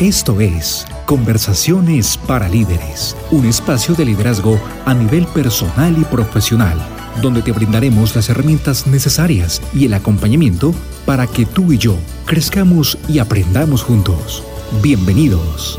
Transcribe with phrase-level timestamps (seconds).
[0.00, 6.76] Esto es Conversaciones para Líderes, un espacio de liderazgo a nivel personal y profesional,
[7.22, 10.74] donde te brindaremos las herramientas necesarias y el acompañamiento
[11.06, 11.96] para que tú y yo
[12.26, 14.42] crezcamos y aprendamos juntos.
[14.82, 15.78] Bienvenidos.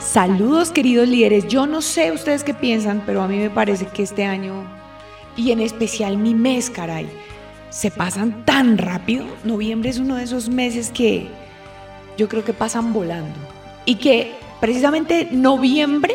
[0.00, 4.02] Saludos queridos líderes, yo no sé ustedes qué piensan, pero a mí me parece que
[4.02, 4.81] este año
[5.36, 7.08] y en especial mi mes, caray.
[7.70, 9.24] Se pasan tan rápido.
[9.44, 11.28] Noviembre es uno de esos meses que
[12.18, 13.38] yo creo que pasan volando.
[13.84, 16.14] Y que precisamente noviembre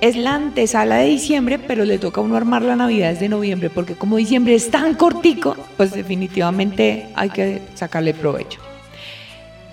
[0.00, 3.70] es la antesala de diciembre, pero le toca a uno armar la Navidad desde noviembre,
[3.70, 8.60] porque como diciembre es tan cortico, pues definitivamente hay que sacarle provecho.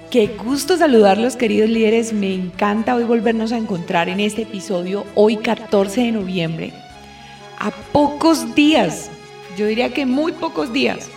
[0.10, 2.12] Qué gusto saludarlos, queridos líderes.
[2.12, 6.74] Me encanta hoy volvernos a encontrar en este episodio, hoy 14 de noviembre,
[7.62, 9.12] a pocos días,
[9.56, 11.10] yo diría que muy pocos días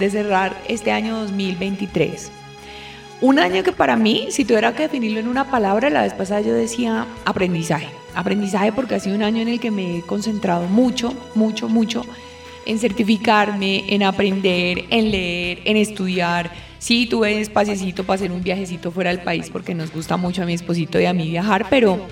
[0.00, 2.32] de cerrar este año 2023.
[3.20, 6.40] Un año que para mí, si tuviera que definirlo en una palabra, la vez pasada
[6.40, 7.86] yo decía aprendizaje.
[8.16, 12.04] Aprendizaje porque ha sido un año en el que me he concentrado mucho, mucho, mucho
[12.66, 16.50] en certificarme, en aprender, en leer, en estudiar.
[16.80, 20.46] Sí, tuve espaciecito para hacer un viajecito fuera del país porque nos gusta mucho a
[20.46, 22.04] mi esposito y a mí viajar, pero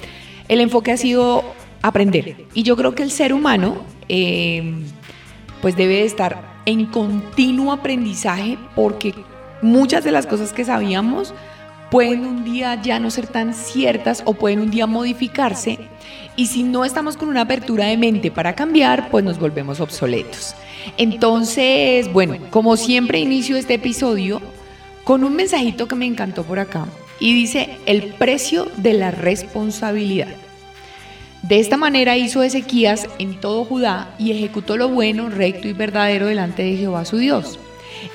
[0.48, 1.42] el enfoque ha sido
[1.82, 2.46] aprender.
[2.54, 4.74] Y yo creo que el ser humano eh,
[5.60, 9.14] pues debe estar en continuo aprendizaje porque
[9.60, 11.34] muchas de las cosas que sabíamos
[11.90, 15.78] pueden un día ya no ser tan ciertas o pueden un día modificarse
[16.36, 20.54] y si no estamos con una apertura de mente para cambiar, pues nos volvemos obsoletos.
[20.96, 24.40] Entonces, bueno, como siempre inicio este episodio
[25.04, 26.86] con un mensajito que me encantó por acá
[27.20, 30.34] y dice el precio de la responsabilidad.
[31.42, 36.26] De esta manera hizo Ezequías en todo Judá y ejecutó lo bueno, recto y verdadero
[36.26, 37.58] delante de Jehová su Dios.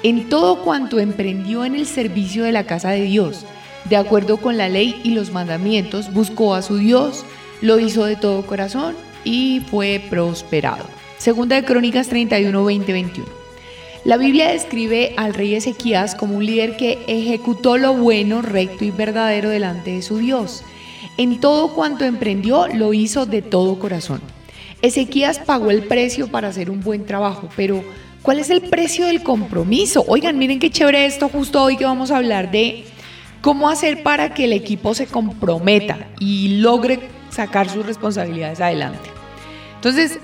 [0.02, 3.46] En todo cuanto emprendió en el servicio de la casa de Dios,
[3.90, 7.26] de acuerdo con la ley y los mandamientos, buscó a su Dios,
[7.62, 8.96] lo hizo de todo corazón
[9.26, 10.86] y fue prosperado.
[11.18, 13.30] Segunda de Crónicas 31, 20, 21.
[14.06, 18.92] La Biblia describe al rey Ezequías como un líder que ejecutó lo bueno, recto y
[18.92, 20.64] verdadero delante de su Dios.
[21.18, 24.22] En todo cuanto emprendió lo hizo de todo corazón.
[24.84, 27.84] Ezequías pagó el precio para hacer un buen trabajo, pero
[28.22, 30.06] ¿cuál es el precio del compromiso?
[30.08, 32.86] Oigan, miren qué chévere esto justo hoy que vamos a hablar de
[33.42, 37.00] cómo hacer para que el equipo se comprometa y logre
[37.32, 39.10] sacar sus responsabilidades adelante.
[39.76, 40.20] Entonces,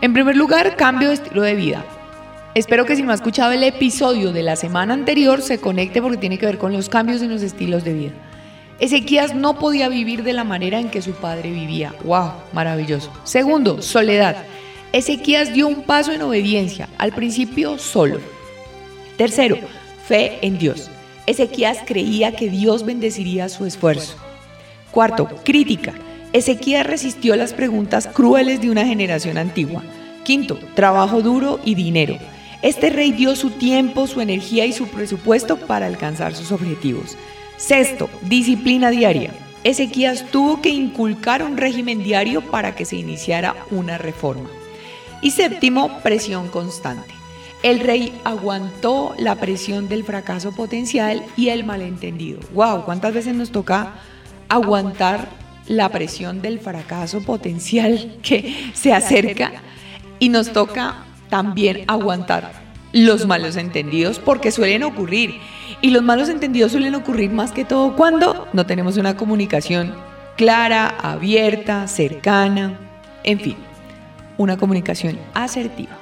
[0.00, 1.84] en primer lugar, cambio de estilo de vida.
[2.54, 6.18] Espero que si no ha escuchado el episodio de la semana anterior se conecte porque
[6.18, 8.12] tiene que ver con los cambios en los estilos de vida.
[8.78, 11.94] Ezequías no podía vivir de la manera en que su padre vivía.
[12.04, 12.32] ¡Wow!
[12.52, 13.10] Maravilloso.
[13.24, 14.36] Segundo, soledad.
[14.92, 18.20] Ezequías dio un paso en obediencia, al principio solo.
[19.16, 19.56] Tercero,
[20.06, 20.90] fe en Dios.
[21.26, 24.16] Ezequías creía que Dios bendeciría su esfuerzo.
[24.90, 25.94] Cuarto, crítica.
[26.34, 29.82] Ezequías resistió las preguntas crueles de una generación antigua.
[30.22, 32.18] Quinto, trabajo duro y dinero.
[32.60, 37.16] Este rey dio su tiempo, su energía y su presupuesto para alcanzar sus objetivos.
[37.56, 39.32] Sexto, disciplina diaria.
[39.64, 44.48] Ezequías tuvo que inculcar un régimen diario para que se iniciara una reforma.
[45.22, 47.14] Y séptimo, presión constante.
[47.62, 52.40] El rey aguantó la presión del fracaso potencial y el malentendido.
[52.52, 52.84] ¡Wow!
[52.84, 53.94] ¿Cuántas veces nos toca
[54.48, 55.28] aguantar
[55.66, 59.52] la presión del fracaso potencial que se acerca?
[60.18, 62.65] Y nos toca también aguantar
[63.04, 65.38] los malos entendidos porque suelen ocurrir.
[65.82, 69.94] Y los malos entendidos suelen ocurrir más que todo cuando no tenemos una comunicación
[70.36, 72.78] clara, abierta, cercana,
[73.22, 73.56] en fin,
[74.38, 75.96] una comunicación asertiva.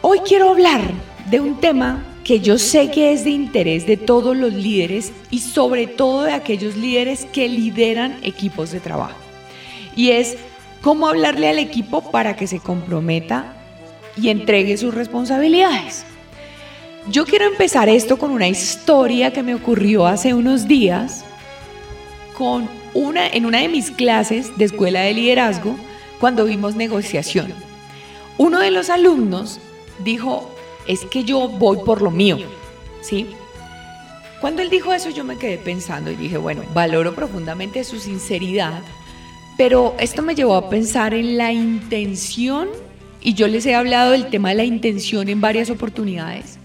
[0.00, 0.80] Hoy quiero hablar
[1.28, 5.40] de un tema que yo sé que es de interés de todos los líderes y
[5.40, 9.18] sobre todo de aquellos líderes que lideran equipos de trabajo.
[9.96, 10.36] Y es
[10.82, 13.57] cómo hablarle al equipo para que se comprometa
[14.20, 16.04] y entregue sus responsabilidades.
[17.10, 21.24] Yo quiero empezar esto con una historia que me ocurrió hace unos días
[22.36, 25.74] con una, en una de mis clases de escuela de liderazgo
[26.20, 27.52] cuando vimos negociación.
[28.36, 29.58] Uno de los alumnos
[30.04, 30.50] dijo,
[30.86, 32.38] es que yo voy por lo mío,
[33.00, 33.26] ¿sí?
[34.40, 38.82] Cuando él dijo eso yo me quedé pensando y dije, bueno, valoro profundamente su sinceridad,
[39.56, 42.68] pero esto me llevó a pensar en la intención
[43.20, 46.58] y yo les he hablado del tema de la intención en varias oportunidades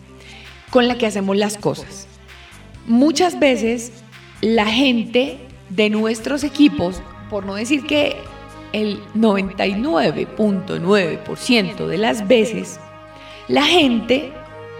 [0.69, 2.07] con la que hacemos las cosas.
[2.87, 3.91] Muchas veces
[4.41, 5.37] la gente
[5.69, 8.17] de nuestros equipos, por no decir que
[8.73, 12.79] el 99.9% de las veces,
[13.49, 14.31] La gente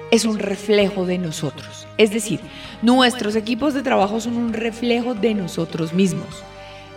[0.10, 1.86] es un reflejo de nosotros.
[1.98, 2.40] Es decir,
[2.81, 6.44] nuestros equipos de trabajo son un reflejo de nosotros mismos.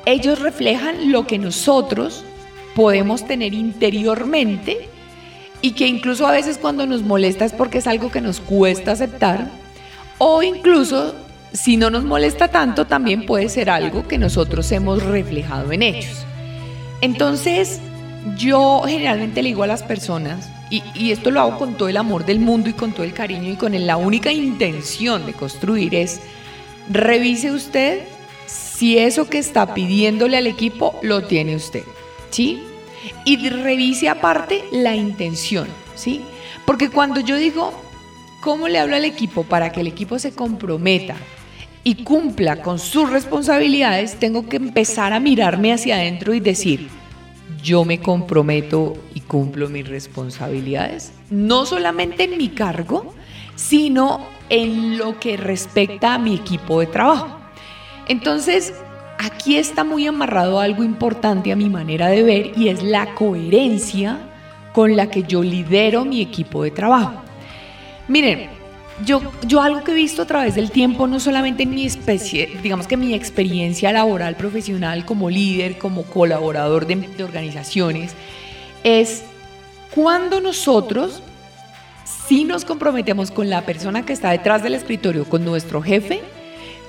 [0.04, 2.24] Ellos reflejan lo que nosotros
[2.76, 4.88] podemos tener interiormente
[5.62, 8.92] y que incluso a veces cuando nos molesta es porque es algo que nos cuesta
[8.92, 9.50] aceptar
[10.18, 11.14] o incluso
[11.52, 16.26] si no nos molesta tanto también puede ser algo que nosotros hemos reflejado en ellos.
[17.00, 17.80] Entonces
[18.36, 22.26] yo generalmente le digo a las personas, y, esto lo hago con todo el amor
[22.26, 26.20] del mundo y con todo el cariño y con la única intención de construir es,
[26.90, 28.00] revise usted
[28.46, 31.84] si eso que está pidiéndole al equipo lo tiene usted,
[32.30, 32.62] ¿sí?
[33.24, 36.22] Y revise aparte la intención, ¿sí?
[36.64, 37.72] Porque cuando yo digo,
[38.40, 41.16] ¿cómo le hablo al equipo para que el equipo se comprometa
[41.84, 44.18] y cumpla con sus responsabilidades?
[44.18, 46.88] Tengo que empezar a mirarme hacia adentro y decir,
[47.62, 53.14] yo me comprometo y cumplo mis responsabilidades, no solamente en mi cargo,
[53.56, 57.40] sino en lo que respecta a mi equipo de trabajo.
[58.08, 58.72] Entonces,
[59.18, 64.18] aquí está muy amarrado algo importante a mi manera de ver y es la coherencia
[64.72, 67.22] con la que yo lidero mi equipo de trabajo.
[68.08, 68.48] Miren,
[69.04, 72.58] yo, yo algo que he visto a través del tiempo, no solamente en mi especie,
[72.62, 78.14] digamos que mi experiencia laboral profesional como líder, como colaborador de, de organizaciones,
[78.84, 79.24] es
[79.94, 81.22] cuando nosotros
[82.26, 86.22] sí nos comprometemos con la persona que está detrás del escritorio, con nuestro jefe,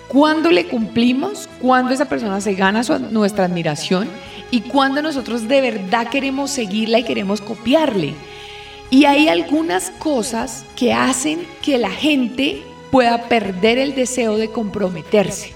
[0.07, 2.81] cuando le cumplimos, cuando esa persona se gana
[3.11, 4.07] nuestra admiración
[4.51, 8.13] y cuando nosotros de verdad queremos seguirla y queremos copiarle.
[8.89, 15.51] Y hay algunas cosas que hacen que la gente pueda perder el deseo de comprometerse.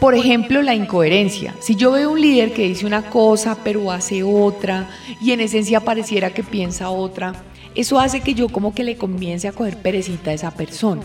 [0.00, 1.54] Por ejemplo, la incoherencia.
[1.60, 4.90] Si yo veo un líder que dice una cosa pero hace otra
[5.22, 7.34] y en esencia pareciera que piensa otra,
[7.74, 11.02] eso hace que yo como que le comience a coger perecita a esa persona.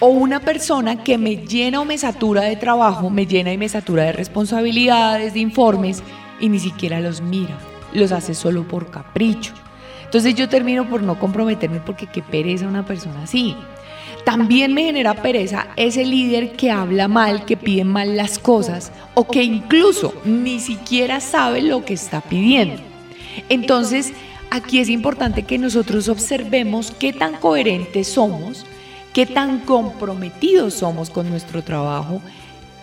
[0.00, 3.68] O una persona que me llena o me satura de trabajo, me llena y me
[3.68, 6.02] satura de responsabilidades, de informes
[6.40, 7.58] y ni siquiera los mira,
[7.92, 9.52] los hace solo por capricho.
[10.04, 13.56] Entonces yo termino por no comprometerme porque qué pereza una persona así.
[14.24, 19.26] También me genera pereza ese líder que habla mal, que pide mal las cosas o
[19.26, 22.82] que incluso ni siquiera sabe lo que está pidiendo.
[23.48, 24.12] Entonces,
[24.50, 28.64] aquí es importante que nosotros observemos qué tan coherentes somos,
[29.12, 32.20] qué tan comprometidos somos con nuestro trabajo,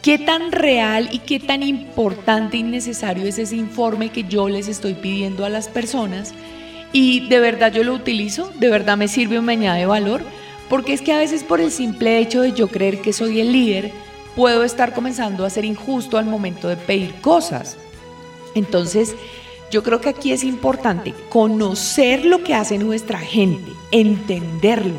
[0.02, 4.68] qué tan real y qué tan importante y necesario es ese informe que yo les
[4.68, 6.34] estoy pidiendo a las personas
[6.94, 10.22] y de verdad yo lo utilizo, de verdad me sirve o me añade valor,
[10.70, 13.52] porque es que a veces por el simple hecho de yo creer que soy el
[13.52, 13.92] líder,
[14.36, 17.78] puedo estar comenzando a ser injusto al momento de pedir cosas.
[18.56, 19.16] Entonces,
[19.72, 24.96] yo creo que aquí es importante conocer lo que hace nuestra gente, entenderlo.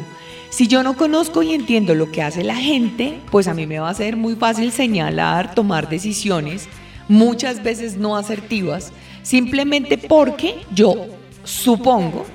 [0.51, 3.79] Si yo no conozco y entiendo lo que hace la gente, pues a mí me
[3.79, 6.69] va a ser muy fácil señalar, tomar decisiones,
[7.07, 8.93] muchas veces no asertivas,
[9.23, 11.07] simplemente porque yo
[11.45, 12.27] supongo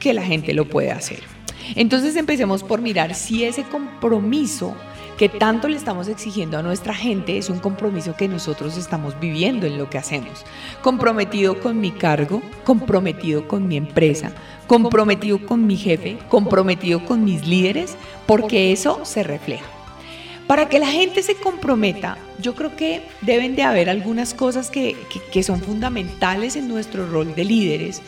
[0.00, 1.22] que la gente lo puede hacer.
[1.76, 4.74] Entonces empecemos por mirar si ese compromiso
[5.20, 9.66] que tanto le estamos exigiendo a nuestra gente es un compromiso que nosotros estamos viviendo
[9.66, 10.46] en lo que hacemos.
[10.80, 14.32] Comprometido con mi cargo, comprometido con mi empresa,
[14.66, 19.79] comprometido con mi jefe, comprometido con mis líderes, porque eso se refleja.
[20.50, 24.96] Para que la gente se comprometa, yo creo que deben de haber algunas cosas que,
[25.44, 28.02] son fundamentales en nuestro rol de líderes.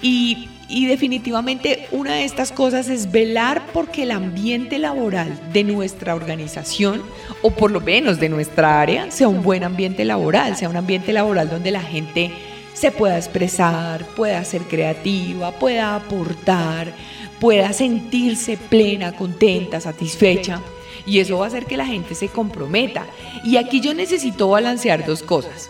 [0.00, 6.14] Y, y definitivamente una de estas cosas es velar porque el ambiente laboral de nuestra
[6.14, 7.02] organización,
[7.42, 11.12] o por lo menos de nuestra área, sea un buen ambiente laboral, sea un ambiente
[11.12, 12.30] laboral donde la gente
[12.72, 16.92] se pueda expresar, pueda ser creativa, pueda aportar,
[17.40, 20.62] pueda sentirse plena, contenta, satisfecha
[21.10, 23.04] y eso va a hacer que la gente se comprometa.
[23.44, 25.68] Y aquí yo necesito balancear dos cosas.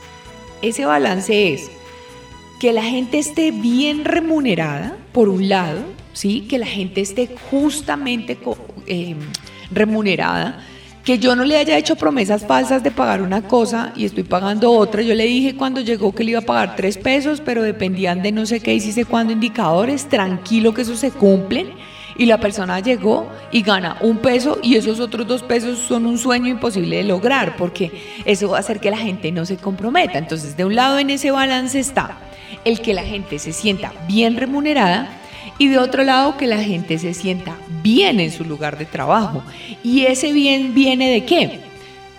[0.60, 1.70] Ese balance es
[2.60, 5.80] que la gente esté bien remunerada, por un lado,
[6.12, 6.42] ¿sí?
[6.42, 8.36] que la gente esté justamente
[8.86, 9.16] eh,
[9.70, 10.62] remunerada,
[11.04, 14.70] que yo no le haya hecho promesas falsas de pagar una cosa y estoy pagando
[14.70, 15.00] otra.
[15.00, 18.30] Yo le dije cuando llegó que le iba a pagar tres pesos, pero dependían de
[18.30, 21.70] no sé qué, hiciste cuando indicadores, tranquilo que eso se cumplen
[22.20, 26.18] y la persona llegó y gana un peso y esos otros dos pesos son un
[26.18, 27.90] sueño imposible de lograr porque
[28.26, 30.18] eso va a hacer que la gente no se comprometa.
[30.18, 32.18] Entonces, de un lado en ese balance está
[32.66, 35.08] el que la gente se sienta bien remunerada
[35.56, 39.42] y de otro lado que la gente se sienta bien en su lugar de trabajo.
[39.82, 41.69] ¿Y ese bien viene de qué?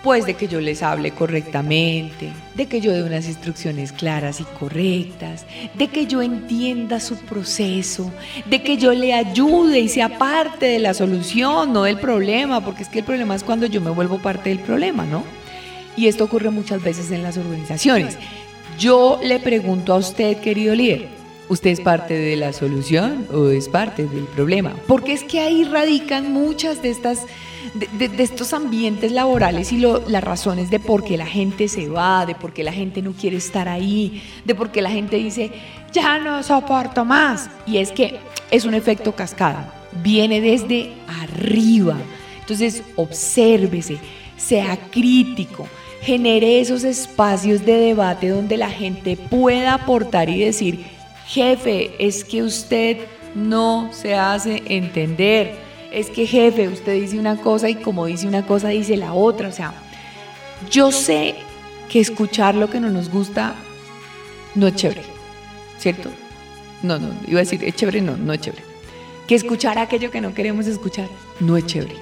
[0.02, 4.44] Pues de que yo les hable correctamente, de que yo dé unas instrucciones claras y
[4.44, 8.10] correctas, de que yo entienda su proceso,
[8.46, 12.82] de que yo le ayude y sea parte de la solución, no del problema, porque
[12.82, 15.22] es que el problema es cuando yo me vuelvo parte del problema, ¿no?
[15.96, 18.18] Y esto ocurre muchas veces en las organizaciones.
[18.78, 21.06] Yo le pregunto a usted, querido líder,
[21.48, 24.74] ¿usted es parte de la solución o es parte del problema?
[24.88, 27.20] Porque es que ahí radican muchas de estas
[27.74, 32.34] de, estos ambientes laborales y las razones de por qué la gente se va, de
[32.34, 35.50] por qué la gente no quiere estar ahí, de por qué la gente dice,
[35.92, 37.50] ya no soporto más.
[37.66, 38.18] Y es que
[38.50, 40.92] es un efecto cascada, viene desde
[41.22, 41.96] arriba.
[42.40, 43.98] Entonces, obsérvese,
[44.36, 45.66] sea crítico,
[46.02, 50.84] genere esos espacios de debate donde la gente pueda aportar y decir,
[51.26, 52.98] jefe, es que usted
[53.34, 55.61] no se hace entender
[55.92, 59.48] es que jefe, usted dice una cosa y como dice una cosa dice la otra.
[59.48, 59.74] O sea,
[60.70, 61.36] yo sé
[61.88, 63.54] que escuchar lo que no nos gusta
[64.54, 65.02] no es chévere,
[65.78, 66.10] ¿cierto?
[66.82, 68.62] No, no, iba a decir, es chévere, no, no es chévere.
[69.26, 71.08] Que escuchar aquello que no queremos escuchar
[71.40, 71.96] no es chévere.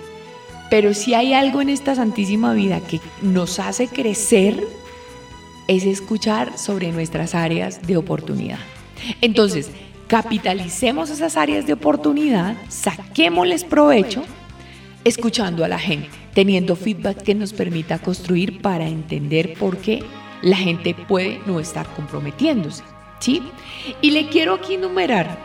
[0.71, 4.65] Pero si hay algo en esta santísima vida que nos hace crecer,
[5.67, 8.59] es escuchar sobre nuestras áreas de oportunidad.
[9.21, 9.71] Entonces,
[10.11, 14.25] Capitalicemos esas áreas de oportunidad, saquémosles provecho,
[15.05, 20.03] escuchando a la gente, teniendo feedback que nos permita construir para entender por qué
[20.43, 22.83] la gente puede no estar comprometiéndose.
[23.21, 23.41] ¿sí?
[24.01, 25.39] Y le quiero aquí enumerar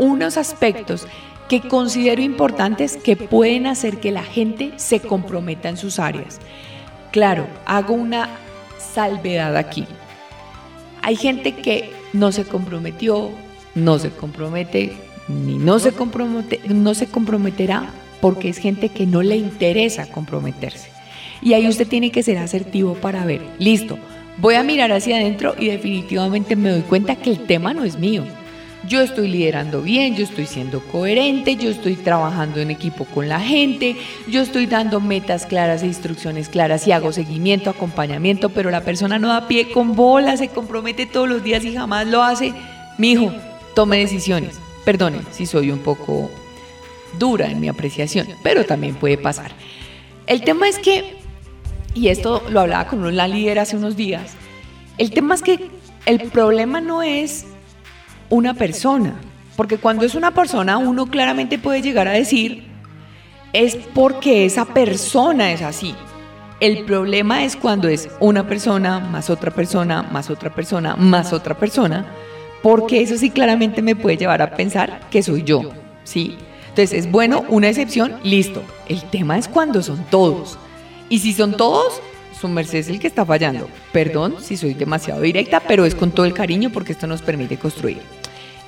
[0.00, 1.06] unos aspectos
[1.48, 6.40] que considero importantes que pueden hacer que la gente se comprometa en sus áreas.
[7.12, 8.28] Claro, hago una
[8.76, 9.86] salvedad aquí.
[11.00, 13.30] Hay gente que no se comprometió,
[13.74, 14.92] no se compromete
[15.30, 20.90] ni no se, compromete, no se comprometerá porque es gente que no le interesa comprometerse.
[21.42, 23.98] Y ahí usted tiene que ser asertivo para ver, listo,
[24.38, 27.98] voy a mirar hacia adentro y definitivamente me doy cuenta que el tema no es
[27.98, 28.24] mío.
[28.88, 33.38] Yo estoy liderando bien, yo estoy siendo coherente, yo estoy trabajando en equipo con la
[33.38, 33.96] gente,
[34.26, 39.18] yo estoy dando metas claras e instrucciones claras y hago seguimiento, acompañamiento, pero la persona
[39.18, 42.54] no da pie con bola, se compromete todos los días y jamás lo hace.
[42.96, 43.32] Mi hijo,
[43.74, 44.58] tome decisiones.
[44.84, 46.30] Perdone si soy un poco
[47.18, 49.52] dura en mi apreciación, pero también puede pasar.
[50.26, 51.16] El tema es que,
[51.94, 54.34] y esto lo hablaba con una líder hace unos días,
[54.98, 55.70] el tema es que
[56.06, 57.46] el problema no es
[58.28, 59.14] una persona,
[59.56, 62.64] porque cuando es una persona uno claramente puede llegar a decir,
[63.52, 65.94] es porque esa persona es así.
[66.60, 71.56] El problema es cuando es una persona, más otra persona, más otra persona, más otra
[71.56, 72.06] persona,
[72.62, 75.62] porque eso sí claramente me puede llevar a pensar que soy yo,
[76.04, 76.36] ¿sí?
[76.68, 78.62] Entonces es bueno, una excepción, listo.
[78.88, 80.58] El tema es cuando son todos.
[81.08, 82.00] Y si son todos,
[82.40, 83.68] su merced es el que está fallando.
[83.92, 87.56] Perdón si soy demasiado directa, pero es con todo el cariño porque esto nos permite
[87.56, 88.00] construir.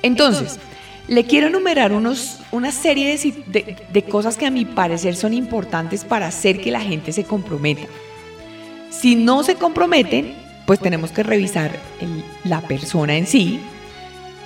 [0.01, 0.59] Entonces,
[1.07, 6.03] le quiero enumerar unos, una serie de, de, cosas que a mi parecer son importantes
[6.03, 7.87] para hacer que la gente se comprometa.
[8.89, 10.33] Si no se comprometen,
[10.65, 11.71] pues tenemos que revisar
[12.43, 13.59] la persona en sí,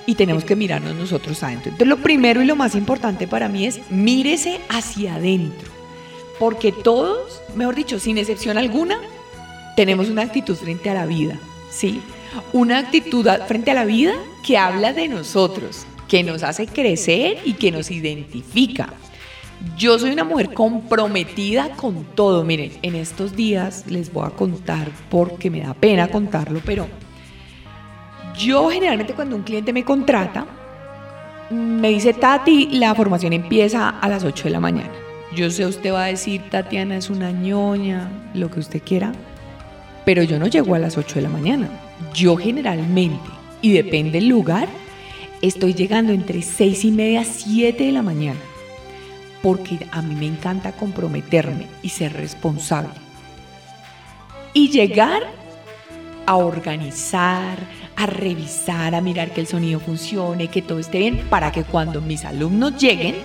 [0.08, 1.70] y tenemos que mirarnos nosotros adentro.
[1.70, 5.68] Entonces lo primero y lo más importante para mí es mírese hacia adentro,
[6.38, 8.98] porque todos, mejor dicho, sin excepción alguna,
[9.76, 11.38] tenemos una actitud frente a la vida,
[11.70, 12.00] ¿sí?
[12.54, 17.52] Una actitud frente a la vida que habla de nosotros, que nos hace crecer y
[17.52, 18.94] que nos identifica.
[19.76, 22.44] Yo soy una mujer comprometida con todo.
[22.44, 26.88] Miren, en estos días les voy a contar porque me da pena contarlo, pero
[28.38, 30.46] yo generalmente cuando un cliente me contrata,
[31.50, 34.92] me dice, Tati, la formación empieza a las 8 de la mañana.
[35.34, 39.12] Yo sé, usted va a decir, Tatiana es una ñoña, lo que usted quiera,
[40.04, 41.68] pero yo no llego a las 8 de la mañana.
[42.14, 43.28] Yo generalmente,
[43.60, 44.68] y depende del lugar,
[45.42, 48.40] estoy llegando entre 6 y media, 7 de la mañana,
[49.42, 52.94] porque a mí me encanta comprometerme y ser responsable.
[54.54, 55.22] Y llegar
[56.24, 57.58] a organizar,
[57.98, 62.00] a revisar, a mirar que el sonido funcione, que todo esté bien, para que cuando
[62.00, 63.16] mis alumnos lleguen,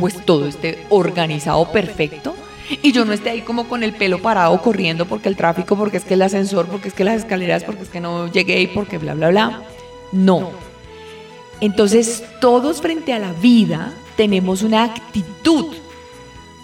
[0.00, 2.34] pues todo esté organizado perfecto
[2.82, 5.98] y yo no esté ahí como con el pelo parado corriendo porque el tráfico, porque
[5.98, 8.68] es que el ascensor, porque es que las escaleras, porque es que no llegué y
[8.68, 9.62] porque bla, bla, bla.
[10.12, 10.50] No.
[11.60, 15.66] Entonces, todos frente a la vida tenemos una actitud.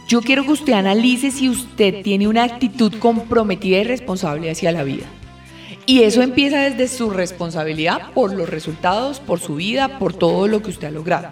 [0.08, 4.84] Yo quiero que usted analice si usted tiene una actitud comprometida y responsable hacia la
[4.84, 5.04] vida.
[5.88, 10.62] Y eso empieza desde su responsabilidad por los resultados, por su vida, por todo lo
[10.62, 11.30] que usted ha logrado.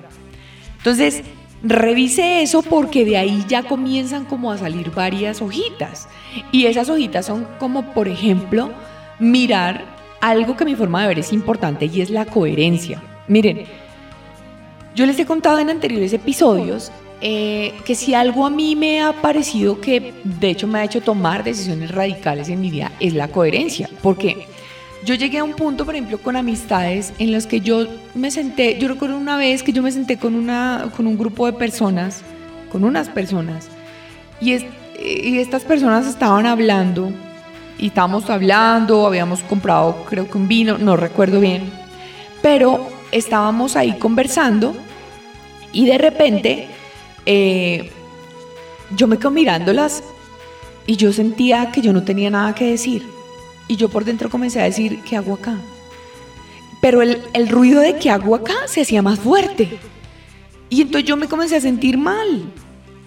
[0.79, 1.23] Entonces,
[1.63, 6.09] Revise eso porque de ahí ya comienzan como a salir varias hojitas.
[6.53, 8.71] Y esas hojitas son como, por ejemplo,
[9.19, 9.85] mirar
[10.21, 13.03] algo que mi forma de ver es importante y es la coherencia.
[13.27, 13.65] Miren,
[14.95, 19.13] yo les he contado en anteriores episodios eh, que si algo a mí me ha
[19.13, 23.29] parecido que de hecho me ha hecho tomar decisiones radicales en mi vida es la
[23.29, 23.89] coherencia.
[24.03, 24.47] Porque
[25.05, 28.79] yo llegué a un punto, por ejemplo, con amistades en los que yo me senté,
[28.79, 32.23] yo recuerdo una vez que yo me senté con, una, con un grupo de personas,
[32.71, 33.69] con unas personas,
[34.41, 34.53] y,
[35.01, 37.13] y estas personas estaban hablando,
[37.79, 41.71] y estábamos hablando, habíamos comprado creo que un vino, no recuerdo bien,
[42.43, 44.75] pero estábamos ahí conversando
[45.73, 46.69] y de repente
[47.26, 47.90] eh,
[48.97, 50.02] yo me quedo mirándolas
[50.87, 53.02] y yo sentía que yo no tenía nada que decir.
[53.68, 55.59] Y yo por dentro comencé a decir, ¿qué hago acá?
[56.80, 58.54] Pero el, el ruido de ¿qué hago acá?
[58.66, 59.78] se hacía más fuerte.
[60.71, 62.45] Y entonces yo me comencé a sentir mal.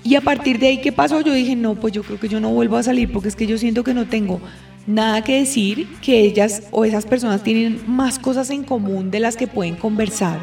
[0.03, 1.21] Y a partir de ahí, ¿qué pasó?
[1.21, 3.47] Yo dije, no, pues yo creo que yo no vuelvo a salir porque es que
[3.47, 4.39] yo siento que no tengo
[4.88, 9.38] nada que decir, que ellas o esas personas tienen más cosas en común de las
[9.38, 10.39] que pueden conversar.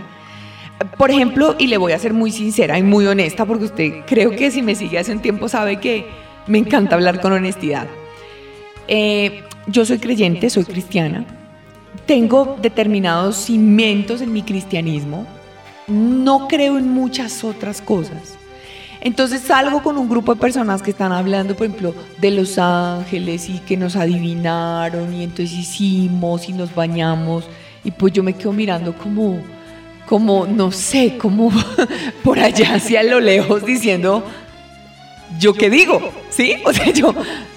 [0.99, 4.31] Por ejemplo, y le voy a ser muy sincera y muy honesta, porque usted creo
[4.31, 6.07] que si me sigue hace un tiempo sabe que
[6.47, 7.87] me encanta hablar con honestidad.
[8.88, 11.25] Eh, yo soy creyente, soy cristiana,
[12.07, 15.26] tengo determinados cimientos en mi cristianismo,
[15.88, 18.38] no creo en muchas otras cosas.
[19.00, 23.49] Entonces salgo con un grupo de personas que están hablando, por ejemplo, de los ángeles
[23.49, 27.49] y que nos adivinaron y entonces hicimos y nos bañamos
[27.85, 29.41] y pues yo me quedo mirando como,
[30.07, 31.53] como, no sé, como
[32.25, 34.25] por allá hacia lo lejos diciendo,
[35.39, 36.13] ¿yo qué digo?
[36.31, 36.57] ¿Sí?
[36.65, 37.15] O sea, yo,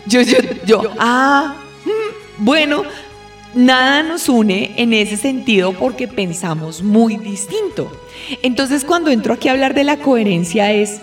[0.07, 1.55] yo, yo, yo, ah,
[2.37, 2.83] bueno,
[3.53, 7.91] nada nos une en ese sentido porque pensamos muy distinto.
[8.41, 10.99] Entonces cuando entro aquí a hablar de la coherencia es,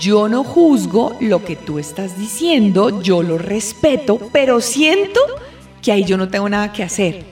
[0.00, 5.20] yo no juzgo lo que tú estás diciendo, yo lo respeto, pero siento
[5.82, 7.24] que ahí yo no tengo nada que hacer.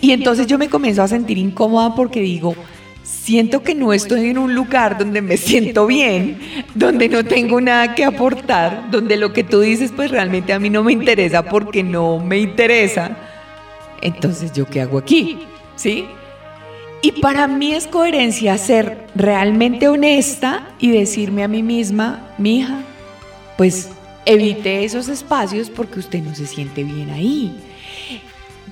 [0.00, 2.54] Y entonces yo me comienzo a sentir incómoda porque digo,
[3.02, 6.38] siento que no estoy en un lugar donde me siento bien,
[6.74, 10.70] donde no tengo nada que aportar, donde lo que tú dices pues realmente a mí
[10.70, 13.16] no me interesa porque no me interesa.
[14.00, 15.38] Entonces, ¿yo qué hago aquí?
[15.76, 16.06] ¿Sí?
[17.02, 22.80] Y para mí es coherencia ser realmente honesta y decirme a mí misma, mi hija,
[23.56, 23.90] pues
[24.24, 27.56] evite esos espacios porque usted no se siente bien ahí.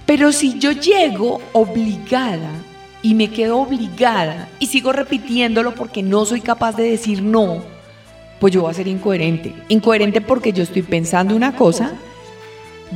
[0.07, 2.51] Pero si yo llego obligada
[3.03, 7.63] y me quedo obligada y sigo repitiéndolo porque no soy capaz de decir no,
[8.39, 9.55] pues yo voy a ser incoherente.
[9.69, 11.93] Incoherente porque yo estoy pensando una cosa,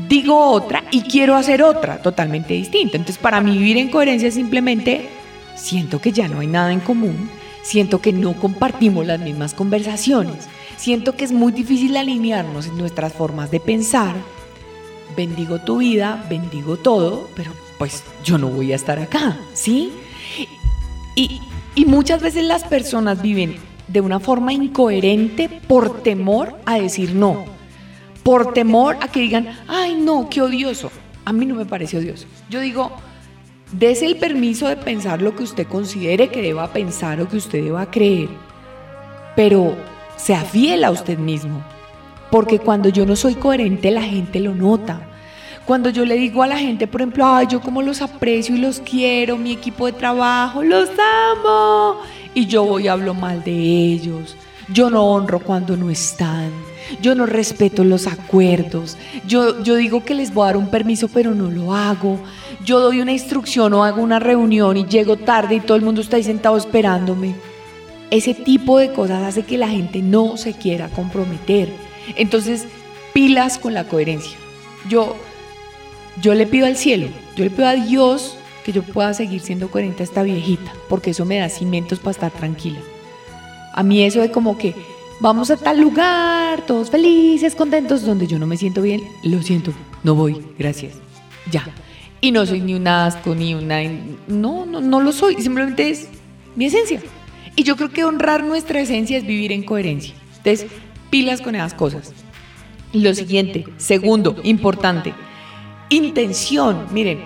[0.08, 2.96] digo otra y quiero hacer otra totalmente distinta.
[2.96, 5.08] Entonces para mí vivir en coherencia simplemente
[5.54, 7.30] siento que ya no hay nada en común,
[7.62, 13.12] siento que no compartimos las mismas conversaciones, siento que es muy difícil alinearnos en nuestras
[13.12, 14.14] formas de pensar.
[15.16, 19.92] Bendigo tu vida, bendigo todo, pero pues yo no voy a estar acá, ¿sí?
[21.14, 21.40] Y,
[21.74, 23.56] y muchas veces las personas viven
[23.88, 27.44] de una forma incoherente por temor a decir no,
[28.22, 30.90] por temor a que digan, ay no, qué odioso.
[31.24, 32.26] A mí no me parece odioso.
[32.50, 32.92] Yo digo,
[33.78, 37.64] Dese el permiso de pensar lo que usted considere que deba pensar o que usted
[37.64, 38.28] deba creer,
[39.34, 39.76] pero
[40.16, 41.64] sea fiel a usted mismo.
[42.30, 45.08] Porque cuando yo no soy coherente, la gente lo nota.
[45.66, 48.58] Cuando yo le digo a la gente, por ejemplo, ay, yo como los aprecio y
[48.58, 52.00] los quiero, mi equipo de trabajo, los amo,
[52.34, 54.36] y yo voy y hablo mal de ellos,
[54.68, 56.50] yo no honro cuando no están,
[57.00, 61.08] yo no respeto los acuerdos, yo, yo digo que les voy a dar un permiso,
[61.08, 62.18] pero no lo hago,
[62.62, 66.02] yo doy una instrucción o hago una reunión y llego tarde y todo el mundo
[66.02, 67.34] está ahí sentado esperándome.
[68.10, 71.72] Ese tipo de cosas hace que la gente no se quiera comprometer.
[72.16, 72.66] Entonces,
[73.12, 74.36] pilas con la coherencia.
[74.88, 75.16] Yo,
[76.20, 79.70] yo le pido al cielo, yo le pido a Dios que yo pueda seguir siendo
[79.70, 82.78] coherente a esta viejita, porque eso me da cimientos para estar tranquila.
[83.74, 84.74] A mí eso de como que
[85.20, 89.72] vamos a tal lugar, todos felices, contentos, donde yo no me siento bien, lo siento,
[90.02, 90.94] no voy, gracias.
[91.50, 91.66] Ya,
[92.24, 93.82] y no soy ni un asco, ni una...
[94.28, 95.42] No, no, no lo soy.
[95.42, 96.08] Simplemente es
[96.56, 97.02] mi esencia.
[97.54, 100.14] Y yo creo que honrar nuestra esencia es vivir en coherencia.
[100.38, 100.66] Entonces,
[101.10, 102.14] pilas con esas cosas.
[102.94, 105.12] Lo siguiente, segundo, importante,
[105.88, 106.86] intención.
[106.92, 107.24] Miren,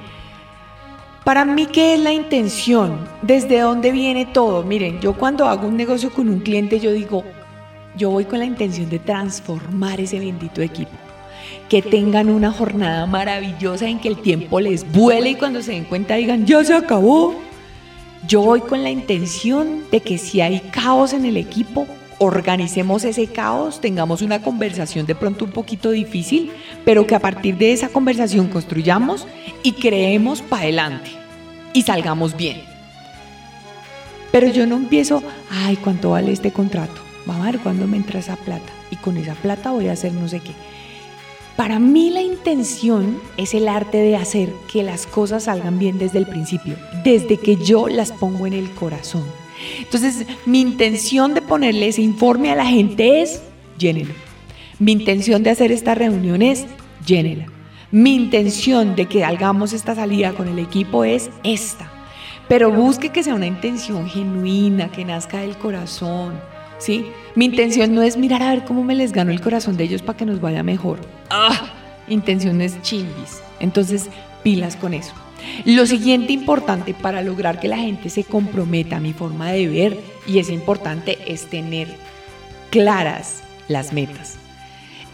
[1.25, 3.07] para mí, ¿qué es la intención?
[3.23, 4.62] ¿Desde dónde viene todo?
[4.62, 7.25] Miren, yo cuando hago un negocio con un cliente, yo digo,
[7.97, 10.92] yo voy con la intención de transformar ese bendito equipo
[11.68, 15.85] que tengan una jornada maravillosa en que el tiempo les vuele y cuando se den
[15.85, 17.35] cuenta digan, ya se acabó.
[18.27, 21.87] Yo voy con la intención de que si hay caos en el equipo,
[22.19, 26.51] organicemos ese caos, tengamos una conversación de pronto un poquito difícil,
[26.85, 29.27] pero que a partir de esa conversación construyamos
[29.63, 31.11] y creemos para adelante
[31.73, 32.61] y salgamos bien.
[34.33, 37.01] Pero yo no empiezo, ay, ¿cuánto vale este contrato?
[37.25, 38.73] Vamos a ver cuándo me entra esa plata.
[38.91, 40.53] Y con esa plata voy a hacer no sé qué.
[41.57, 46.19] Para mí la intención es el arte de hacer que las cosas salgan bien desde
[46.19, 49.25] el principio, desde que yo las pongo en el corazón.
[49.79, 53.42] Entonces, mi intención de ponerle ese informe a la gente es,
[53.79, 54.14] llénelo.
[54.79, 56.66] Mi intención de hacer esta reunión es,
[57.05, 57.47] llénela.
[57.90, 61.90] Mi intención de que hagamos esta salida con el equipo es esta.
[62.49, 66.35] Pero busque que sea una intención genuina, que nazca del corazón.
[66.79, 67.07] ¿sí?
[67.35, 70.03] Mi intención no es mirar a ver cómo me les gano el corazón de ellos
[70.03, 71.01] para que nos vaya mejor.
[71.31, 71.71] ¡Ah!
[72.09, 73.42] Intenciones chimbis.
[73.61, 74.09] Entonces,
[74.42, 75.12] pilas con eso.
[75.64, 80.01] Lo siguiente importante para lograr que la gente se comprometa a mi forma de ver,
[80.27, 81.88] y es importante, es tener
[82.70, 84.37] claras las metas.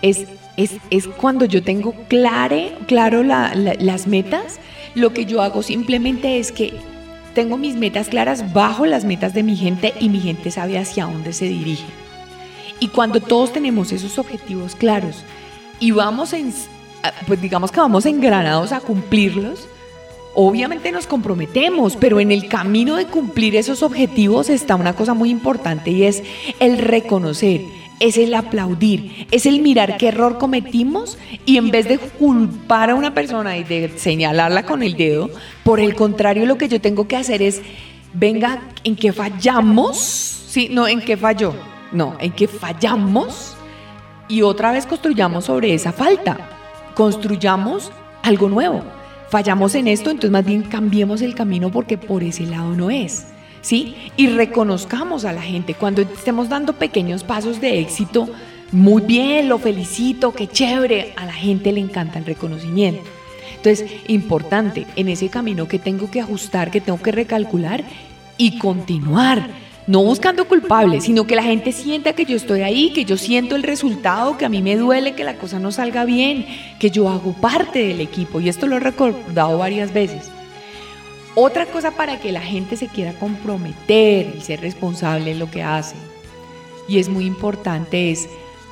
[0.02, 4.58] Es, es, cuando yo tengo clare, claro las metas,
[4.94, 6.74] lo que yo hago simplemente es que
[7.34, 11.06] tengo mis metas claras bajo las metas de mi gente y mi gente sabe hacia
[11.06, 11.86] dónde se dirige.
[12.80, 15.24] Y cuando todos tenemos esos objetivos claros
[15.80, 16.52] y vamos en,
[17.26, 19.68] pues digamos que vamos engranados a cumplirlos,
[20.34, 25.30] obviamente nos comprometemos, pero en el camino de cumplir esos objetivos está una cosa muy
[25.30, 26.22] importante y es
[26.60, 27.62] el reconocer
[28.00, 31.16] es el aplaudir, es el mirar qué error cometimos
[31.46, 35.30] y en vez de culpar a una persona y de señalarla con el dedo,
[35.62, 37.62] por el contrario lo que yo tengo que hacer es,
[38.12, 39.98] venga, ¿en qué fallamos?
[39.98, 41.54] Sí, no, ¿en qué falló?
[41.92, 43.56] No, ¿en qué fallamos?
[44.28, 46.36] Y otra vez construyamos sobre esa falta,
[46.94, 47.92] construyamos
[48.22, 48.82] algo nuevo.
[49.34, 53.26] Fallamos en esto, entonces más bien cambiemos el camino porque por ese lado no es.
[53.62, 53.96] ¿sí?
[54.16, 55.74] Y reconozcamos a la gente.
[55.74, 58.28] Cuando estemos dando pequeños pasos de éxito,
[58.70, 61.14] muy bien, lo felicito, qué chévere.
[61.16, 63.02] A la gente le encanta el reconocimiento.
[63.56, 67.82] Entonces, importante, en ese camino que tengo que ajustar, que tengo que recalcular
[68.38, 69.48] y continuar.
[69.86, 73.54] No buscando culpables, sino que la gente sienta que yo estoy ahí, que yo siento
[73.54, 76.46] el resultado, que a mí me duele que la cosa no salga bien,
[76.78, 78.40] que yo hago parte del equipo.
[78.40, 80.30] Y esto lo he recordado varias veces.
[81.34, 85.62] Otra cosa para que la gente se quiera comprometer y ser responsable en lo que
[85.62, 85.96] hace,
[86.88, 88.28] y es muy importante, es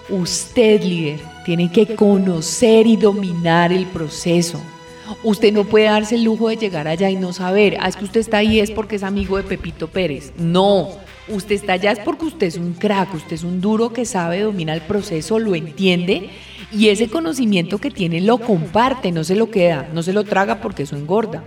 [0.08, 4.62] usted líder, tiene que conocer y dominar el proceso.
[5.24, 8.04] Usted no puede darse el lujo de llegar allá y no saber, ah, es que
[8.04, 10.32] usted está ahí es porque es amigo de Pepito Pérez.
[10.38, 10.90] No,
[11.28, 14.40] usted está allá es porque usted es un crack, usted es un duro que sabe,
[14.40, 16.30] domina el proceso, lo entiende
[16.72, 20.60] y ese conocimiento que tiene lo comparte, no se lo queda, no se lo traga
[20.60, 21.42] porque eso engorda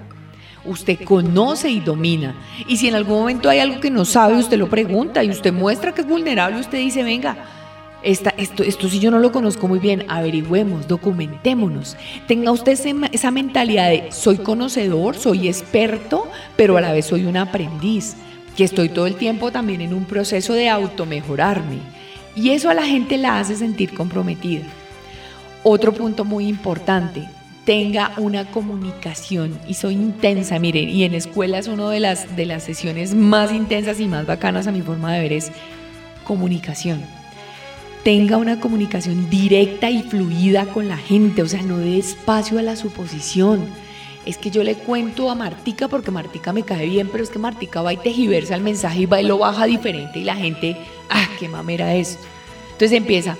[0.66, 2.36] usted conoce y domina.
[2.68, 5.54] Y si en algún momento hay algo que no sabe, usted lo pregunta y usted
[5.54, 7.38] muestra que es vulnerable, usted dice, venga,
[8.04, 11.98] esto, esto sí yo no lo conozco muy bien, averigüemos, documentémonos.
[12.28, 12.78] Tenga usted
[13.12, 18.16] esa mentalidad de soy conocedor, soy experto, pero a la vez soy un aprendiz,
[18.56, 21.80] que estoy todo el tiempo también en un proceso de automejorarme.
[22.36, 24.66] Y eso a la gente la hace sentir comprometida.
[25.64, 27.28] Otro punto muy importante,
[27.66, 32.46] tenga una comunicación y soy intensa, miren, y en escuela es una de las, de
[32.46, 35.52] las sesiones más intensas y más bacanas a mi forma de ver es
[36.24, 37.02] comunicación.
[38.04, 42.62] Tenga una comunicación directa y fluida con la gente, o sea, no dé espacio a
[42.62, 43.66] la suposición.
[44.26, 47.40] Es que yo le cuento a Martica porque Martica me cae bien, pero es que
[47.40, 50.76] Martica va y tejiversa el mensaje y va y lo baja diferente y la gente,
[51.10, 52.24] ah, qué mamera esto.
[52.72, 53.38] Entonces empieza,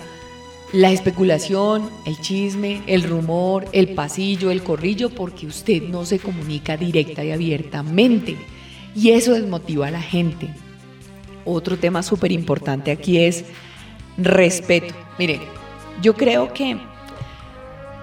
[0.74, 6.76] la especulación, el chisme, el rumor, el pasillo, el corrillo, porque usted no se comunica
[6.76, 8.36] directa y abiertamente.
[8.96, 10.50] Y eso desmotiva a la gente.
[11.46, 13.46] Otro tema súper importante aquí es
[14.18, 14.94] respeto.
[15.18, 15.40] Mire,
[16.02, 16.78] yo creo que,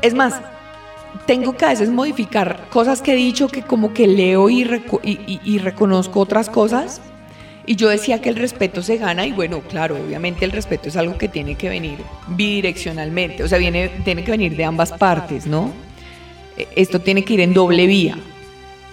[0.01, 0.41] es más,
[1.27, 4.67] tengo que a veces modificar cosas que he dicho que como que leo y,
[5.45, 7.01] y reconozco otras cosas
[7.65, 10.97] y yo decía que el respeto se gana y bueno, claro, obviamente el respeto es
[10.97, 11.99] algo que tiene que venir
[12.29, 15.71] bidireccionalmente, o sea, viene, tiene que venir de ambas partes, ¿no?
[16.57, 18.19] E, esto tiene que ir en doble vía.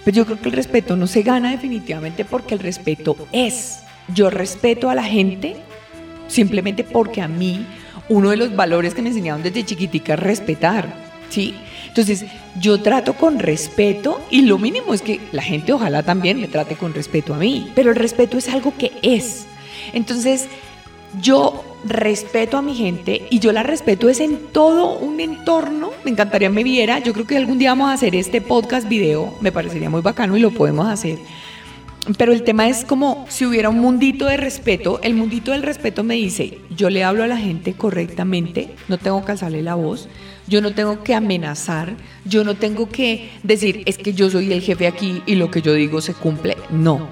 [0.04, 3.80] Pero yo creo que el respeto no se gana definitivamente porque el respeto es.
[4.14, 5.56] Yo respeto a la gente
[6.26, 7.66] simplemente porque a mí
[8.08, 10.94] uno de los valores que me enseñaron desde chiquitica es respetar.
[11.28, 11.54] ¿sí?
[11.88, 12.24] Entonces,
[12.58, 16.76] yo trato con respeto y lo mínimo es que la gente ojalá también me trate
[16.76, 19.46] con respeto a mí, pero el respeto es algo que es.
[19.92, 20.48] Entonces,
[21.20, 25.90] yo respeto a mi gente y yo la respeto es en todo un entorno.
[26.04, 26.98] Me encantaría me viera.
[26.98, 29.34] Yo creo que algún día vamos a hacer este podcast video.
[29.40, 31.18] Me parecería muy bacano y lo podemos hacer.
[32.16, 35.00] Pero el tema es como si hubiera un mundito de respeto.
[35.02, 39.24] El mundito del respeto me dice, yo le hablo a la gente correctamente, no tengo
[39.24, 40.08] que alzarle la voz,
[40.46, 44.62] yo no tengo que amenazar, yo no tengo que decir, es que yo soy el
[44.62, 46.56] jefe aquí y lo que yo digo se cumple.
[46.70, 47.08] No.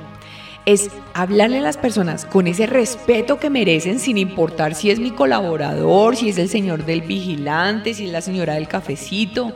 [0.64, 5.10] Es hablarle a las personas con ese respeto que merecen sin importar si es mi
[5.10, 9.52] colaborador, si es el señor del vigilante, si es la señora del cafecito.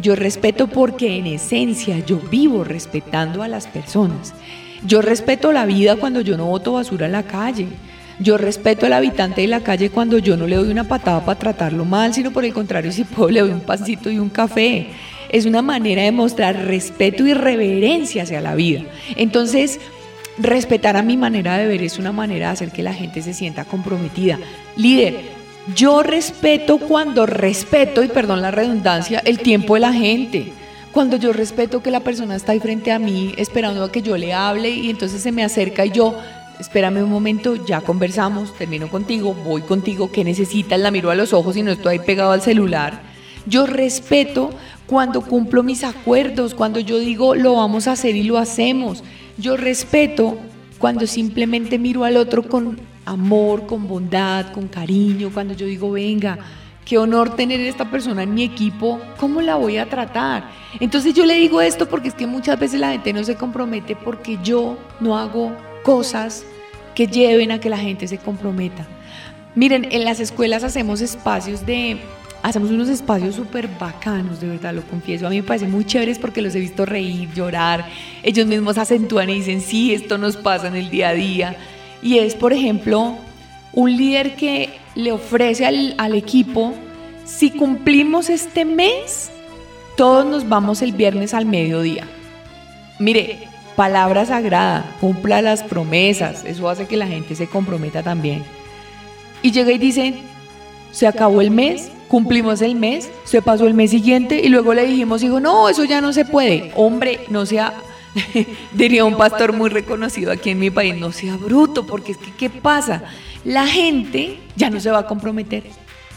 [0.00, 4.34] Yo respeto porque en esencia yo vivo respetando a las personas.
[4.86, 7.68] Yo respeto la vida cuando yo no boto basura en la calle.
[8.18, 11.38] Yo respeto al habitante de la calle cuando yo no le doy una patada para
[11.38, 14.88] tratarlo mal, sino por el contrario, si puedo, le doy un pancito y un café.
[15.28, 18.82] Es una manera de mostrar respeto y reverencia hacia la vida.
[19.16, 19.80] Entonces,
[20.38, 23.34] respetar a mi manera de ver es una manera de hacer que la gente se
[23.34, 24.38] sienta comprometida.
[24.76, 25.20] Líder,
[25.74, 30.52] yo respeto cuando respeto, y perdón la redundancia, el tiempo de la gente.
[30.92, 34.18] Cuando yo respeto que la persona está ahí frente a mí esperando a que yo
[34.18, 36.14] le hable y entonces se me acerca y yo,
[36.60, 40.78] espérame un momento, ya conversamos, termino contigo, voy contigo, ¿qué necesitas?
[40.78, 43.00] La miro a los ojos y no estoy ahí pegado al celular.
[43.46, 44.50] Yo respeto
[44.86, 49.02] cuando cumplo mis acuerdos, cuando yo digo lo vamos a hacer y lo hacemos.
[49.38, 50.36] Yo respeto
[50.78, 56.38] cuando simplemente miro al otro con amor, con bondad, con cariño, cuando yo digo, venga,
[56.84, 60.50] qué honor tener esta persona en mi equipo, ¿cómo la voy a tratar?
[60.80, 63.96] Entonces yo le digo esto porque es que muchas veces la gente no se compromete
[63.96, 66.44] porque yo no hago cosas
[66.94, 68.86] que lleven a que la gente se comprometa.
[69.54, 71.98] Miren, en las escuelas hacemos espacios de,
[72.42, 75.26] hacemos unos espacios súper bacanos, de verdad, lo confieso.
[75.26, 77.86] A mí me parece muy chéveres porque los he visto reír, llorar.
[78.22, 81.56] Ellos mismos acentúan y dicen, sí, esto nos pasa en el día a día.
[82.02, 83.16] Y es, por ejemplo,
[83.72, 86.74] un líder que le ofrece al, equipo,
[87.24, 89.30] si cumplimos este mes,
[89.96, 92.06] todos nos vamos el viernes al mediodía.
[92.98, 98.42] Mire, palabra sagrada, cumpla las promesas, eso hace que la gente se comprometa también.
[99.42, 100.14] Y llega y dice,
[100.92, 104.86] se acabó el mes, cumplimos el mes, se pasó el mes siguiente y luego le
[104.86, 106.70] dijimos, dijo, no, eso ya no se puede.
[106.76, 107.72] Hombre, no sea,
[108.72, 112.30] diría un pastor muy reconocido aquí en mi país, no sea bruto, porque es que,
[112.32, 113.02] ¿qué pasa?
[113.44, 115.64] La gente ya no se va a comprometer.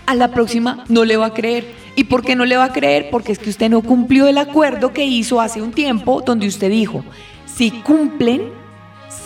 [0.05, 1.65] A la próxima no le va a creer.
[1.95, 3.09] ¿Y por qué no le va a creer?
[3.09, 6.69] Porque es que usted no cumplió el acuerdo que hizo hace un tiempo donde usted
[6.69, 7.03] dijo,
[7.45, 8.51] si cumplen,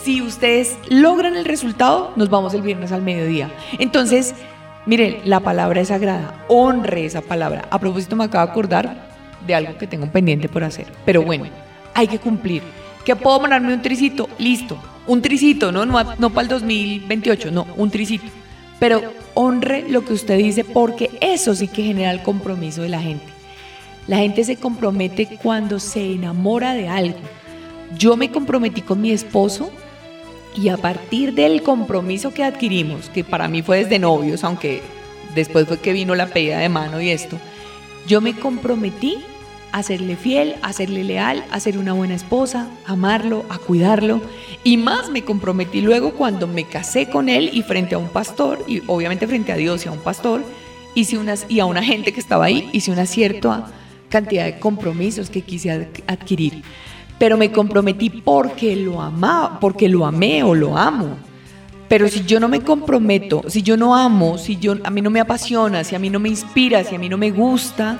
[0.03, 3.51] si ustedes logran el resultado, nos vamos el viernes al mediodía.
[3.79, 4.35] Entonces,
[4.85, 7.67] miren, la palabra es sagrada, honre esa palabra.
[7.71, 9.09] A propósito, me acabo de acordar
[9.45, 10.87] de algo que tengo pendiente por hacer.
[11.05, 11.45] Pero bueno,
[11.93, 12.61] hay que cumplir.
[13.05, 14.29] ¿Que puedo mandarme un tricito?
[14.37, 15.85] Listo, un tricito, ¿no?
[15.85, 18.25] No, no para el 2028, no, un tricito.
[18.79, 19.01] Pero
[19.33, 23.25] honre lo que usted dice porque eso sí que genera el compromiso de la gente.
[24.07, 27.19] La gente se compromete cuando se enamora de algo.
[27.97, 29.69] Yo me comprometí con mi esposo
[30.55, 34.81] y a partir del compromiso que adquirimos, que para mí fue desde novios, aunque
[35.35, 37.37] después fue que vino la pedida de mano y esto,
[38.07, 39.17] yo me comprometí
[39.71, 44.21] a serle fiel, a serle leal, a ser una buena esposa, amarlo, a cuidarlo.
[44.63, 48.63] Y más me comprometí luego cuando me casé con él y frente a un pastor,
[48.67, 50.43] y obviamente frente a Dios y a un pastor,
[50.95, 53.67] hice unas, y a una gente que estaba ahí, hice una cierta
[54.09, 56.63] cantidad de compromisos que quise adquirir.
[57.19, 61.17] Pero me comprometí porque lo amaba, porque lo amé o lo amo.
[61.89, 65.09] Pero si yo no me comprometo, si yo no amo, si yo, a mí no
[65.09, 67.97] me apasiona, si a mí no me inspira, si a mí no me gusta,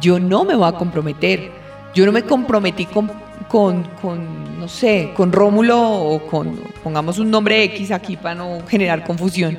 [0.00, 1.50] yo no me voy a comprometer.
[1.94, 3.10] Yo no me comprometí con,
[3.48, 9.04] con, no sé, con Rómulo o con, pongamos un nombre X aquí para no generar
[9.04, 9.58] confusión.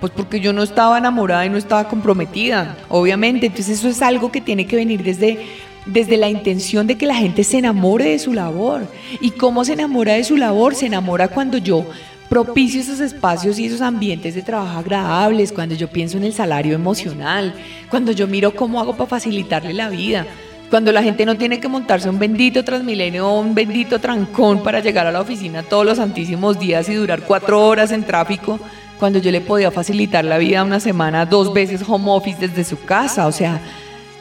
[0.00, 3.46] Pues porque yo no estaba enamorada y no estaba comprometida, obviamente.
[3.46, 5.46] Entonces eso es algo que tiene que venir desde,
[5.86, 8.86] desde la intención de que la gente se enamore de su labor.
[9.20, 10.74] ¿Y cómo se enamora de su labor?
[10.74, 11.86] Se enamora cuando yo
[12.28, 16.74] propicio esos espacios y esos ambientes de trabajo agradables, cuando yo pienso en el salario
[16.74, 17.54] emocional,
[17.90, 20.26] cuando yo miro cómo hago para facilitarle la vida,
[20.70, 24.80] cuando la gente no tiene que montarse un bendito transmilenio o un bendito trancón para
[24.80, 28.58] llegar a la oficina todos los santísimos días y durar cuatro horas en tráfico,
[28.98, 32.80] cuando yo le podía facilitar la vida una semana dos veces home office desde su
[32.80, 33.60] casa, o sea,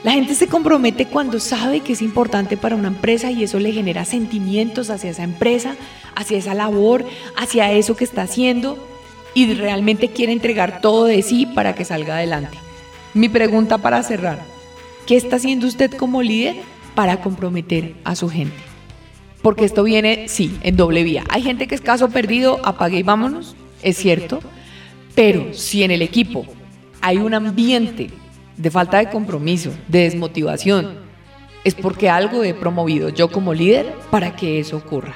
[0.06, 3.72] la gente se compromete cuando sabe que es importante para una empresa y eso le
[3.72, 5.76] genera sentimientos hacia esa empresa,
[6.14, 7.04] hacia esa labor,
[7.36, 8.78] hacia eso que está haciendo
[9.34, 12.56] y realmente quiere entregar todo de sí para que salga adelante.
[13.16, 14.46] Mi pregunta para cerrar,
[15.08, 16.58] ¿qué está haciendo usted como líder
[16.94, 18.58] para comprometer a su gente?
[19.42, 21.24] Porque esto viene, sí, en doble vía.
[21.30, 24.40] Hay gente que es caso perdido, apague y vámonos, es cierto,
[25.16, 26.46] pero si en el equipo
[27.02, 28.12] hay un ambiente
[28.58, 31.06] de falta de compromiso, de desmotivación,
[31.64, 35.16] es porque algo he promovido yo como líder para que eso ocurra.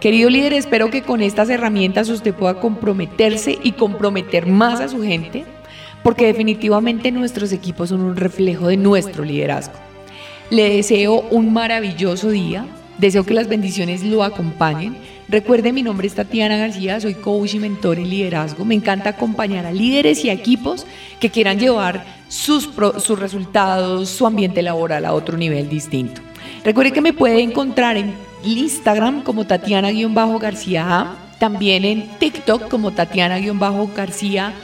[0.00, 5.02] Querido líder, espero que con estas herramientas usted pueda comprometerse y comprometer más a su
[5.02, 5.44] gente,
[6.02, 9.74] porque definitivamente nuestros equipos son un reflejo de nuestro liderazgo.
[10.48, 12.66] Le deseo un maravilloso día,
[12.98, 14.96] deseo que las bendiciones lo acompañen.
[15.28, 18.64] Recuerde, mi nombre es Tatiana García, soy coach y mentor en liderazgo.
[18.64, 20.86] Me encanta acompañar a líderes y a equipos
[21.20, 26.22] que quieran llevar sus, sus resultados, su ambiente laboral a otro nivel distinto.
[26.64, 28.14] Recuerde que me puede encontrar en
[28.44, 34.54] Instagram como Tatiana-García también en TikTok como Tatiana-García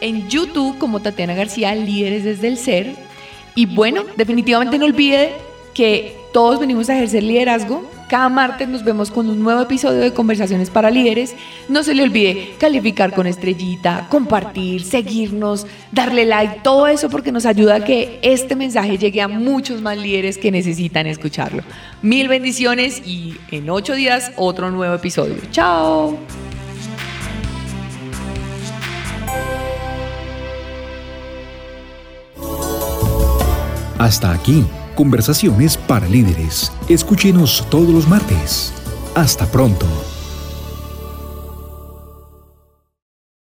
[0.00, 2.94] en YouTube como Tatiana García Líderes desde el Ser.
[3.54, 5.32] Y bueno, definitivamente no olvide
[5.74, 10.12] que todos venimos a ejercer liderazgo cada martes nos vemos con un nuevo episodio de
[10.12, 11.36] Conversaciones para Líderes.
[11.68, 17.46] No se le olvide calificar con estrellita, compartir, seguirnos, darle like, todo eso porque nos
[17.46, 21.62] ayuda a que este mensaje llegue a muchos más líderes que necesitan escucharlo.
[22.02, 25.36] Mil bendiciones y en ocho días otro nuevo episodio.
[25.50, 26.18] Chao.
[33.98, 34.64] Hasta aquí
[34.98, 36.72] Conversaciones para líderes.
[36.88, 38.72] Escúchenos todos los martes.
[39.14, 39.86] Hasta pronto.